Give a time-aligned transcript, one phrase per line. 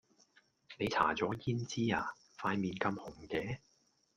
[0.79, 2.11] 你搽左胭脂呀？
[2.39, 3.59] 塊臉咁紅嘅